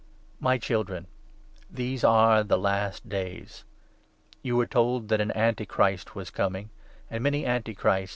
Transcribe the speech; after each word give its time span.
My 0.39 0.57
Children, 0.57 1.05
these 1.69 2.03
are 2.03 2.43
the 2.43 2.57
last 2.57 3.07
days. 3.07 3.65
You 4.41 4.59
18 4.59 4.81
werc 4.81 5.07
to'^ 5.07 5.07
tnat 5.07 5.19
an 5.21 5.29
Anti 5.29 5.67
Christ 5.67 6.15
was 6.15 6.31
coming; 6.31 6.71
and 7.11 7.21
many 7.21 7.45
Anti 7.45 7.75
Christs 7.75 7.75
have 7.75 7.99
already 7.99 8.03
arisen. 8.05 8.09